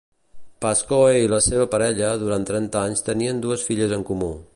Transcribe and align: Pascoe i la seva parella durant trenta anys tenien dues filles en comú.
Pascoe 0.63 1.19
i 1.25 1.29
la 1.33 1.39
seva 1.47 1.67
parella 1.75 2.09
durant 2.23 2.47
trenta 2.51 2.81
anys 2.87 3.05
tenien 3.11 3.43
dues 3.45 3.67
filles 3.69 3.95
en 3.99 4.07
comú. 4.09 4.31